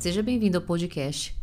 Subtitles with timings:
[0.00, 1.36] seja bem-vindo ao podcast.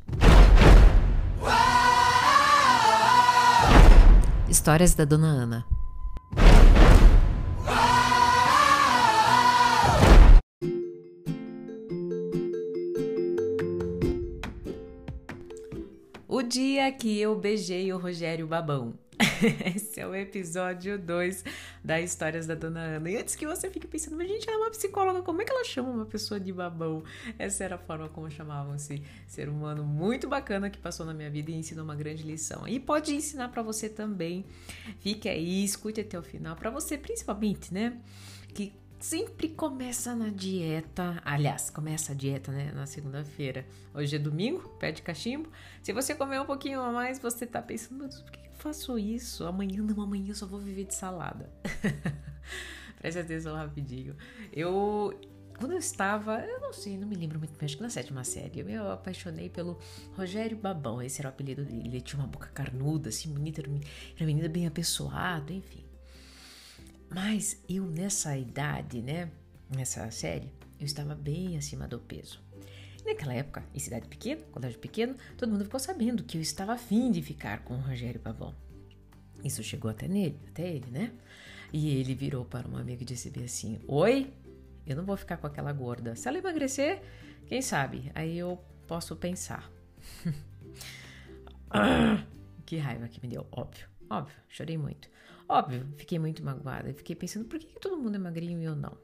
[4.49, 5.65] Histórias da Dona Ana.
[16.27, 18.95] O dia que eu beijei o Rogério Babão.
[19.75, 21.43] Esse é o episódio 2
[21.83, 23.09] da Histórias da Dona Ana.
[23.09, 25.51] E antes que você fique pensando, mas gente, ela é uma psicóloga, como é que
[25.51, 27.03] ela chama uma pessoa de babão?
[27.37, 31.29] Essa era a forma como chamavam esse ser humano muito bacana que passou na minha
[31.29, 32.67] vida e ensinou uma grande lição.
[32.67, 34.45] E pode ensinar para você também.
[34.99, 37.97] Fique aí, escute até o final, para você principalmente, né?
[38.53, 41.21] Que sempre começa na dieta.
[41.23, 42.71] Aliás, começa a dieta, né?
[42.73, 43.65] Na segunda-feira.
[43.93, 45.49] Hoje é domingo, pede cachimbo.
[45.81, 49.45] Se você comer um pouquinho a mais, você tá pensando, por que eu faço isso?
[49.45, 51.51] Amanhã não, amanhã eu só vou viver de salada.
[52.99, 54.15] Preste atenção rapidinho.
[54.51, 55.19] Eu.
[55.57, 58.23] Quando eu estava, eu não sei, não me lembro muito bem, acho que na sétima
[58.23, 59.79] série, eu me apaixonei pelo
[60.15, 61.87] Rogério Babão, esse era o apelido dele.
[61.87, 65.86] Ele tinha uma boca carnuda, assim, bonita, era menina bem apessoada, enfim.
[67.09, 69.31] Mas eu nessa idade, né,
[69.69, 72.41] nessa série, eu estava bem acima do peso.
[73.05, 77.09] Naquela época, em cidade pequena, colégio pequeno, todo mundo ficou sabendo que eu estava afim
[77.09, 78.53] de ficar com o Rogério Pavão.
[79.43, 81.13] Isso chegou até nele, até ele, né?
[81.71, 84.33] E ele virou para um amigo e disse assim: Oi,
[84.85, 86.15] eu não vou ficar com aquela gorda.
[86.15, 87.01] Se ela emagrecer,
[87.45, 88.11] quem sabe?
[88.13, 89.71] Aí eu posso pensar.
[92.65, 95.09] que raiva que me deu, óbvio, óbvio, chorei muito.
[95.49, 96.93] Óbvio, fiquei muito magoada.
[96.93, 98.97] Fiquei pensando, por que, que todo mundo é magrinho e eu não?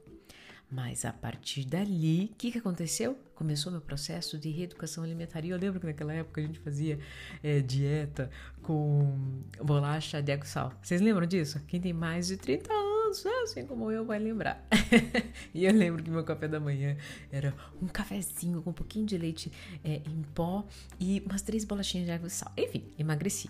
[0.73, 3.15] Mas a partir dali, o que, que aconteceu?
[3.35, 5.45] Começou meu processo de reeducação alimentar.
[5.45, 6.97] E eu lembro que naquela época a gente fazia
[7.43, 8.31] é, dieta
[8.63, 10.73] com bolacha de água sal.
[10.81, 11.61] Vocês lembram disso?
[11.67, 14.67] Quem tem mais de 30 anos, assim como eu, vai lembrar.
[15.53, 16.97] e eu lembro que meu café da manhã
[17.31, 19.51] era um cafezinho com um pouquinho de leite
[19.83, 20.65] é, em pó
[20.99, 22.51] e umas três bolachinhas de água sal.
[22.57, 23.47] Enfim, emagreci.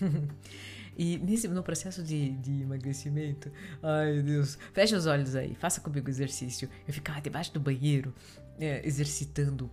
[1.00, 3.50] E nesse, no processo de, de emagrecimento,
[3.82, 6.68] ai Deus, fecha os olhos aí, faça comigo o exercício.
[6.86, 8.14] Eu ficava debaixo do banheiro,
[8.58, 9.70] é, exercitando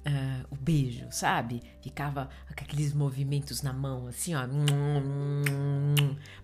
[0.00, 1.62] Uh, o beijo, sabe?
[1.82, 4.48] Ficava com aqueles movimentos na mão, assim, ó.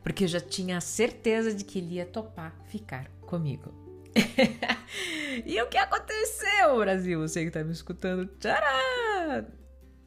[0.03, 3.73] Porque eu já tinha certeza de que ele ia topar ficar comigo.
[5.47, 7.19] e o que aconteceu, Brasil?
[7.21, 9.47] Você que tá me escutando, tcharam!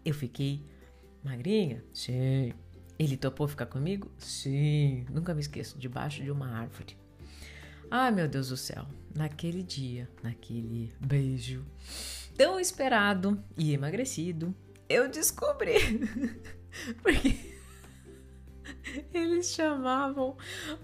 [0.05, 0.63] Eu fiquei
[1.23, 1.83] magrinha?
[1.91, 2.53] Sim.
[2.99, 4.11] Ele topou ficar comigo?
[4.17, 6.97] Sim, nunca me esqueço, debaixo de uma árvore.
[7.89, 11.65] Ai, meu Deus do céu, naquele dia, naquele beijo
[12.37, 14.53] tão esperado e emagrecido,
[14.87, 15.75] eu descobri.
[17.01, 17.35] Porque
[19.13, 20.37] eles chamavam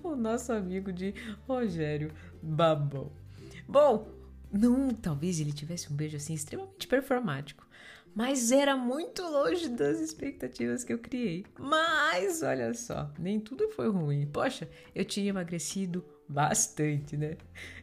[0.04, 1.14] o nosso amigo de
[1.48, 2.12] Rogério
[2.42, 3.12] Babão.
[3.68, 4.08] Bom,
[4.52, 7.66] não, talvez ele tivesse um beijo assim extremamente performático
[8.16, 11.46] mas era muito longe das expectativas que eu criei.
[11.60, 14.26] Mas olha só, nem tudo foi ruim.
[14.26, 17.36] Poxa, eu tinha emagrecido bastante, né?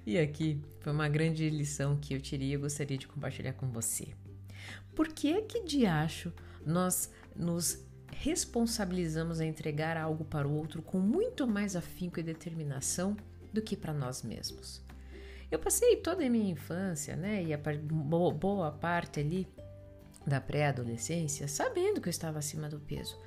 [0.07, 4.09] E aqui foi uma grande lição que eu tirei e gostaria de compartilhar com você.
[4.95, 6.33] Por que é que de acho
[6.65, 13.17] nós nos responsabilizamos a entregar algo para o outro com muito mais afinco e determinação
[13.53, 14.83] do que para nós mesmos?
[15.51, 19.47] Eu passei toda a minha infância, né, e a boa parte ali
[20.27, 23.19] da pré-adolescência sabendo que eu estava acima do peso,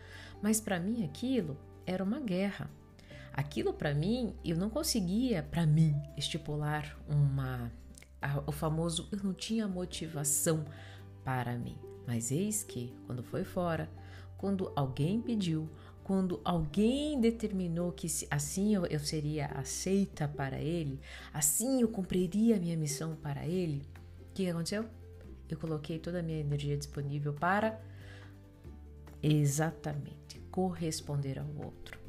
[0.41, 2.69] mas para mim aquilo era uma guerra.
[3.33, 7.69] Aquilo para mim, eu não conseguia para mim estipular uma
[8.21, 10.65] a, o famoso eu não tinha motivação
[11.23, 11.77] para mim.
[12.07, 13.89] Mas eis que quando foi fora,
[14.37, 15.69] quando alguém pediu,
[16.03, 20.99] quando alguém determinou que assim eu, eu seria aceita para ele,
[21.33, 23.81] assim eu cumpriria a minha missão para ele,
[24.29, 24.85] o que aconteceu?
[25.49, 27.79] Eu coloquei toda a minha energia disponível para
[29.21, 31.99] exatamente corresponder ao outro.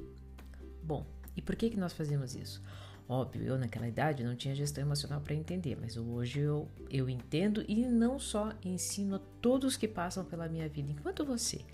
[0.82, 2.62] Bom, e por que que nós fazemos isso?
[3.08, 7.64] Óbvio, eu naquela idade não tinha gestão emocional para entender, mas hoje eu, eu entendo
[7.69, 11.65] e não só ensino a todos que passam pela minha vida, enquanto você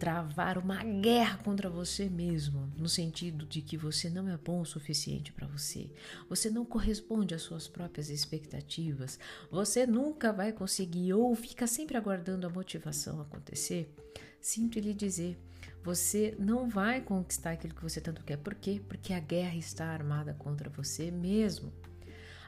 [0.00, 4.64] travar uma guerra contra você mesmo, no sentido de que você não é bom o
[4.64, 5.90] suficiente para você,
[6.26, 9.18] você não corresponde às suas próprias expectativas,
[9.50, 13.94] você nunca vai conseguir ou fica sempre aguardando a motivação acontecer,
[14.40, 15.38] sinto lhe dizer,
[15.84, 18.38] você não vai conquistar aquilo que você tanto quer.
[18.38, 18.80] Por quê?
[18.88, 21.70] Porque a guerra está armada contra você mesmo.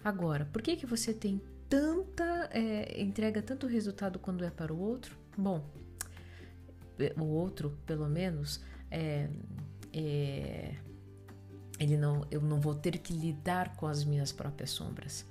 [0.02, 1.38] Agora, por que que você tem
[1.68, 5.16] tanta é, entrega tanto resultado quando é para o outro?
[5.36, 5.70] Bom,
[7.16, 8.60] o outro, pelo menos,
[8.90, 9.28] é,
[9.92, 10.74] é,
[11.78, 15.26] ele não, eu não vou ter que lidar com as minhas próprias sombras.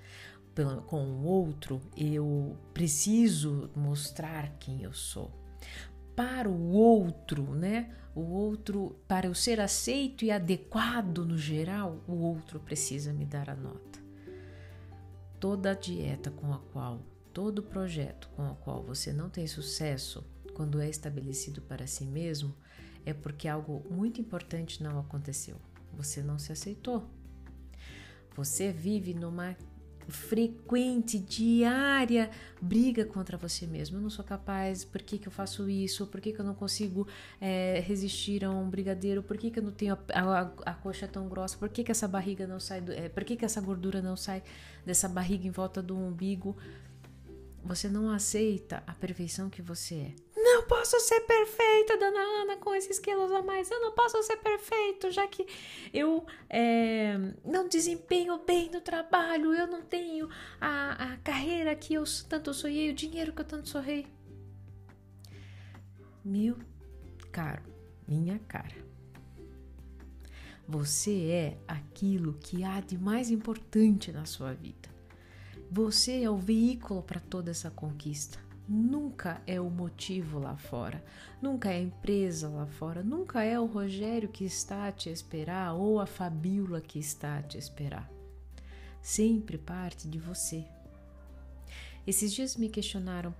[0.87, 5.31] com o outro, eu preciso mostrar quem eu sou.
[6.15, 7.95] Para o outro, né?
[8.13, 13.49] O outro, para eu ser aceito e adequado no geral, o outro precisa me dar
[13.49, 13.99] a nota.
[15.39, 20.79] Toda dieta com a qual, todo projeto com o qual você não tem sucesso quando
[20.79, 22.53] é estabelecido para si mesmo,
[23.05, 25.57] é porque algo muito importante não aconteceu.
[25.93, 27.09] Você não se aceitou.
[28.35, 29.55] Você vive numa
[30.07, 32.29] frequente, diária
[32.61, 33.97] briga contra você mesmo.
[33.97, 36.07] Eu não sou capaz, por que, que eu faço isso?
[36.07, 37.07] Por que, que eu não consigo
[37.39, 39.23] é, resistir a um brigadeiro?
[39.23, 41.57] Por que, que eu não tenho a, a, a coxa tão grossa?
[41.57, 42.81] Por que, que essa barriga não sai?
[42.81, 44.43] Do, é, por que, que essa gordura não sai
[44.85, 46.55] dessa barriga em volta do umbigo?
[47.63, 50.15] Você não aceita a perfeição que você é.
[50.61, 53.71] Não posso ser perfeita, dona Ana, com esses quilos a mais.
[53.71, 55.47] Eu não posso ser perfeito, já que
[55.91, 60.29] eu é, não desempenho bem no trabalho, eu não tenho
[60.59, 64.05] a, a carreira que eu tanto sonhei, o dinheiro que eu tanto sonhei.
[66.23, 66.55] Meu
[67.31, 67.63] caro,
[68.07, 68.85] minha cara.
[70.67, 74.89] Você é aquilo que há de mais importante na sua vida.
[75.71, 78.50] Você é o veículo para toda essa conquista.
[78.73, 81.03] Nunca é o motivo lá fora,
[81.41, 85.73] nunca é a empresa lá fora, nunca é o Rogério que está a te esperar
[85.73, 88.09] ou a Fabíola que está a te esperar.
[89.01, 90.65] Sempre parte de você.
[92.07, 93.35] Esses dias me questionaram,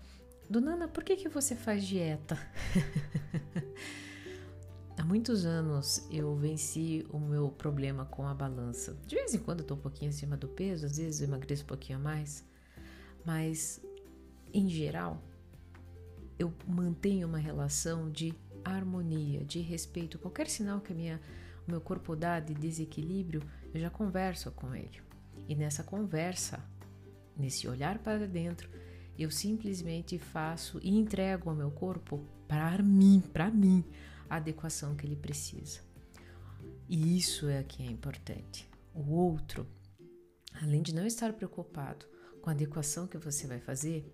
[0.50, 2.38] Dona Ana, por que, que você faz dieta?
[5.00, 8.98] Há muitos anos eu venci o meu problema com a balança.
[9.07, 11.63] De vez em quando eu tô um pouquinho acima do peso, às vezes eu emagreço
[11.63, 12.44] um pouquinho a mais,
[13.25, 13.80] mas
[14.53, 15.21] em geral
[16.38, 18.33] eu mantenho uma relação de
[18.65, 20.18] harmonia, de respeito.
[20.18, 21.21] Qualquer sinal que minha,
[21.68, 23.42] o meu corpo dá de desequilíbrio,
[23.74, 25.01] eu já converso com ele.
[25.48, 26.63] E nessa conversa,
[27.38, 28.69] nesse olhar para dentro,
[29.18, 33.83] eu simplesmente faço e entrego ao meu corpo para mim, para mim,
[34.30, 35.81] a adequação que ele precisa.
[36.89, 38.69] E isso é que é importante.
[38.94, 39.68] O outro,
[40.62, 42.06] além de não estar preocupado
[42.42, 44.12] com a adequação que você vai fazer,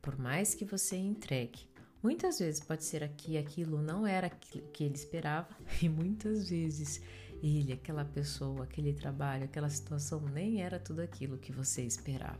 [0.00, 1.68] por mais que você entregue,
[2.02, 5.48] muitas vezes pode ser que aquilo não era aquilo que ele esperava,
[5.82, 7.00] e muitas vezes
[7.42, 12.38] ele, aquela pessoa, aquele trabalho, aquela situação nem era tudo aquilo que você esperava.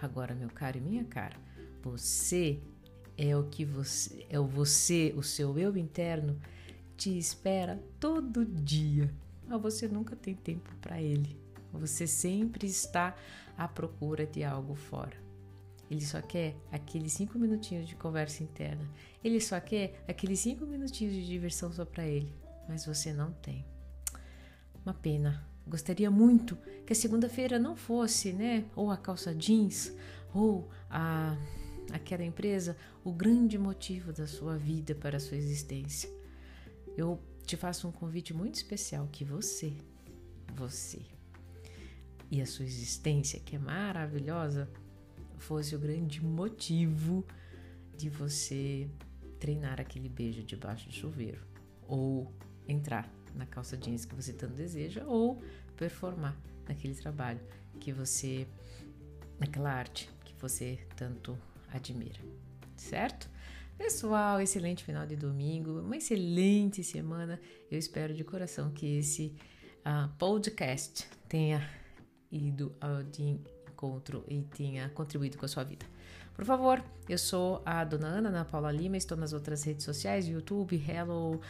[0.00, 1.36] Agora, meu caro e minha cara,
[1.82, 2.60] você
[3.16, 6.40] é o que você é o você, o seu eu interno
[6.96, 9.12] te espera todo dia,
[9.46, 11.36] mas você nunca tem tempo para ele.
[11.72, 13.16] Você sempre está
[13.56, 15.16] à procura de algo fora.
[15.92, 18.88] Ele só quer aqueles cinco minutinhos de conversa interna.
[19.22, 22.32] Ele só quer aqueles cinco minutinhos de diversão só para ele.
[22.66, 23.62] Mas você não tem.
[24.82, 25.46] Uma pena.
[25.66, 26.56] Gostaria muito
[26.86, 28.64] que a segunda-feira não fosse, né?
[28.74, 29.92] Ou a calça jeans,
[30.32, 31.36] ou a
[31.92, 32.74] aquela empresa
[33.04, 36.08] o grande motivo da sua vida para a sua existência.
[36.96, 39.74] Eu te faço um convite muito especial que você,
[40.54, 41.02] você
[42.30, 44.70] e a sua existência, que é maravilhosa,
[45.42, 47.24] fosse o grande motivo
[47.96, 48.88] de você
[49.38, 51.40] treinar aquele beijo debaixo do chuveiro
[51.86, 52.32] ou
[52.66, 55.42] entrar na calça jeans que você tanto deseja ou
[55.76, 56.36] performar
[56.68, 57.40] naquele trabalho
[57.80, 58.46] que você
[59.38, 61.36] naquela arte que você tanto
[61.72, 62.20] admira,
[62.76, 63.28] certo?
[63.76, 67.40] Pessoal, excelente final de domingo, uma excelente semana.
[67.70, 69.34] Eu espero de coração que esse
[69.80, 71.68] uh, podcast tenha
[72.30, 73.40] ido ao de
[73.82, 75.84] encontro e tenha contribuído com a sua vida.
[76.34, 80.26] Por favor, eu sou a Dona Ana, Ana Paula Lima, estou nas outras redes sociais,
[80.26, 81.40] YouTube, Hello,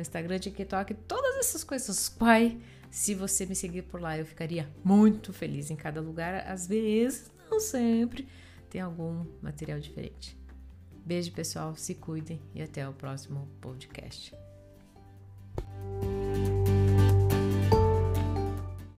[0.00, 2.08] Instagram, TikTok, todas essas coisas.
[2.08, 2.58] Pai,
[2.90, 7.30] se você me seguir por lá, eu ficaria muito feliz em cada lugar, às vezes,
[7.48, 8.26] não sempre
[8.68, 10.36] tem algum material diferente.
[11.04, 14.34] Beijo, pessoal, se cuidem e até o próximo podcast.